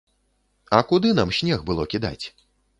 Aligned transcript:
А 0.77 0.79
куды 0.93 1.13
нам 1.21 1.35
снег 1.41 1.63
было 1.71 1.87
кідаць? 1.95 2.25